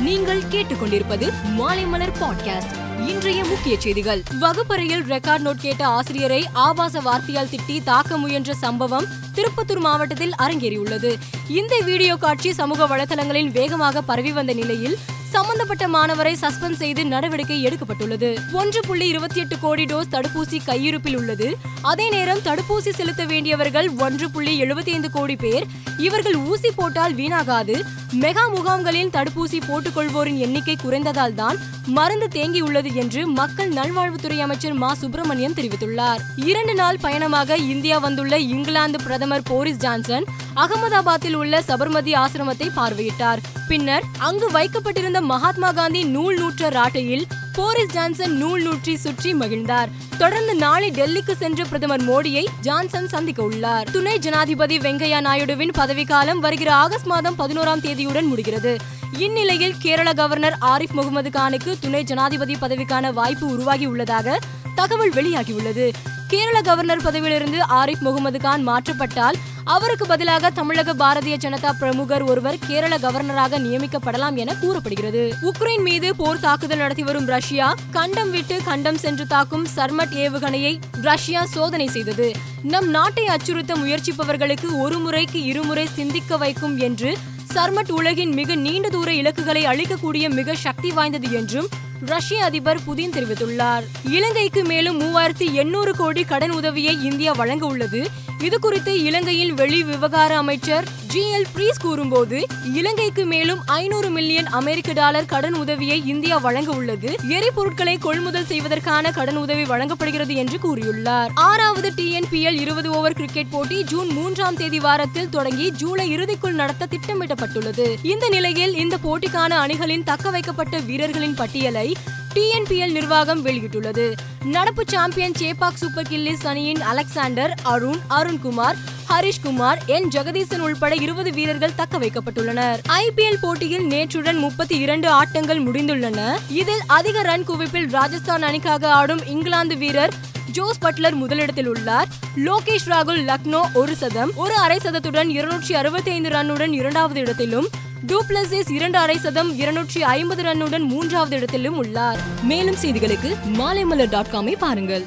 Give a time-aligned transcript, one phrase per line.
[0.00, 4.22] நீங்கள் கேட்டுக்கொண்டிருப்பது மாலைமலர் பாட்காஸ்ட் இன்றைய முக்கிய செய்திகள்.
[4.38, 9.04] வகுப்பறையில் ரெக்கார்ட் நோட் கேட்ட ஆசிரியரை ஆபாச வார்த்தையால் திட்டி தாக்க முயன்ற சம்பவம்
[9.34, 11.18] திருப்பத்தூர் மாவட்டத்தில் அரங்கேறியுள்ளது.
[11.48, 14.98] இந்த வீடியோ காட்சி சமூக வலைதளங்களில் வேகமாக பரவி வந்த நிலையில்
[15.36, 18.52] சம்பந்தப்பட்ட மாணவரை சஸ்பெண்ட் செய்து நடவடிக்கை எடுக்கப்பட்டுள்ளது.
[18.52, 21.56] ஒன்று புள்ளி இருபத்தி எட்டு கோடி டோஸ் தடுப்பூசி கையிருப்பில் உள்ளது.
[21.82, 25.66] அதே நேரம் தடுப்பூசி செலுத்த வேண்டியவர்கள் ஒன்று புள்ளி எழுபத்தி ஐந்து கோடி பேர்.
[25.98, 27.76] இவர்கள் ஊசி போட்டால் வீணாகாது.
[28.20, 34.94] மெகா முகாம்களில் தடுப்பூசி போட்டுக்கொள்வோரின் எண்ணிக்கை குறைந்ததால் தான் மருந்து தேங்கியுள்ளது என்று மக்கள் நல்வாழ்வுத்துறை அமைச்சர் மா.
[34.94, 36.18] சுப்பிரமணியம் தெரிவித்துள்ளார்.
[36.36, 40.24] இரண்டு நாள் பயணமாக இந்தியா வந்துள்ள இங்கிலாந்து பிரதமர் போரிஸ் ஜான்சன்
[40.56, 43.42] அகமதாபாத்தில் உள்ள சபர்மதி ஆசிரமத்தை பார்வையிட்டார்.
[43.68, 49.88] பின்னர் அங்கு வைக்கப்பட்டிருந்த மகாத்மா காந்தி நூல் நூற்ற ராட்டையில் போரிஸ் ஜான்சன் நூல் நூற்றி சுற்றி மகிழ்ந்தார்.
[50.18, 53.90] தொடர்ந்து நாளை டெல்லிக்கு சென்ற பிரதமர் மோடியை ஜான்சன் சந்திக்க உள்ளார்.
[53.90, 58.76] துணை ஜனாதிபதி வெங்கையா நாயுடுவின் பதவிக்காலம் வருகிற ஆகஸ்ட் மாதம் பதினோராம் தேதியுடன் முடிகிறது.
[59.18, 64.38] இந்நிலையில் கேரள கவர்னர் ஆரிஃப் முகமது கானுக்கு துணை ஜனாதிபதி பதவிக்கான வாய்ப்பு உருவாகி உள்ளதாக
[64.74, 65.88] தகவல் வெளியாகியுள்ளது.
[66.28, 69.36] கேரள கவர்னர் பதவியிலிருந்து ஆரிஃப் முகமது கான் மாற்றப்பட்டால்
[69.74, 75.32] அவருக்கு பதிலாக தமிழக பாரதிய ஜனதா பிரமுகர் ஒருவர் கேரள கவர்னராக நியமிக்கப்படலாம் என கூறப்படுகிறது.
[75.42, 81.44] உக்ரைன் மீது போர் தாக்குதல் நடத்தி வரும் ரஷ்யா கண்டம் விட்டு கண்டம் சென்று தாக்கும் சர்மட் ஏவுகணையை ரஷ்யா
[81.44, 82.32] சோதனை செய்தது.
[82.62, 87.16] நம் நாட்டை அச்சுறுத்த முயற்சிப்பவர்களுக்கு ஒரு முறைக்கு இருமுறை சிந்திக்க வைக்கும் என்று
[87.54, 91.68] சர்மட் உலகின் மிக நீண்ட தூர இலக்குகளை அளிக்கக்கூடிய மிக சக்தி வாய்ந்தது என்றும்
[92.00, 93.82] ரஷ்ய அதிபர் புதின் தெரிவித்துள்ளார்.
[94.10, 98.10] இலங்கைக்கு மேலும் மூவாயிரத்தி எண்ணூறு கோடி கடன் உதவியை இந்தியா வழங்க உள்ளது.
[98.38, 105.24] இது குறித்து இலங்கையின் வெளி விவகார அமைச்சர் ஜிஎல் பிரீஸ் கூறும்போது இலங்கைக்கு மேலும் ஐநூறு மில்லியன் அமெரிக்க டாலர்
[105.24, 107.16] கடன் உதவியை இந்தியா வழங்க உள்ளது.
[107.28, 111.28] எரிபொருட்களை கொள்முதல் செய்வதற்கான கடன் உதவி வழங்கப்படுகிறது என்று கூறியுள்ளார்.
[111.34, 117.96] ஆறாவது டிஎன்பிஎல் இருபது ஓவர் கிரிக்கெட் போட்டி ஜூன் மூன்றாம் தேதி வாரத்தில் தொடங்கி ஜூலை இறுதிக்குள் நடத்த திட்டமிடப்பட்டுள்ளது.
[118.02, 121.96] இந்த நிலையில் இந்த போட்டிக்கான அணிகளின் தக்க வைக்கப்பட்ட வீரர்களின் பட்டியலை
[122.34, 124.12] டிஎன்பிஎல் நிர்வாகம் வெளியிட்டுள்ளது.
[124.44, 128.76] நடப்பு சாம்பியன் சேபாக் சூப்பர் கில்லிஸ் அணியின் அலெக்சாண்டர் அருண் அருண்குமார்
[129.10, 132.78] ஹரிஷ்குமார் என் ஜெகதீசன் உள்பட இருபது வீரர்கள் தக்க வைக்கப்பட்டுள்ளனர்.
[132.88, 136.36] ஐபிஎல் போட்டியில் நேற்றுடன் முப்பத்தி இரண்டு ஆட்டங்கள் முடிந்துள்ளன.
[136.48, 140.14] இதில் அதிக ரன் குவிப்பில் ராஜஸ்தான் அணிக்காக ஆடும் இங்கிலாந்து வீரர்
[140.52, 142.08] ஜோஸ் பட்லர் முதலிடத்தில் உள்ளார்.
[142.36, 147.68] லோகேஷ் ராகுல் லக்னோ ஒரு சதம் ஒரு அரை சதத்துடன் இருநூற்றி அறுபத்தி ஐந்து ரன்னுடன் இரண்டாவது இடத்திலும்
[148.06, 152.18] டூப்ளசிஸ் இரண்டு அரை சதம் இருநூற்றி ஐம்பது ரன்னுடன் மூன்றாவது இடத்திலும் உள்ளார்.
[152.42, 155.06] மேலும் செய்திகளுக்கு மாலைமலர் டாட் காமை பாருங்கள்.